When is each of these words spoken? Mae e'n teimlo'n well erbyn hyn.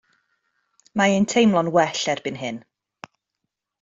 Mae 1.01 1.13
e'n 1.17 1.29
teimlo'n 1.33 1.71
well 1.77 2.01
erbyn 2.15 2.41
hyn. 2.45 2.59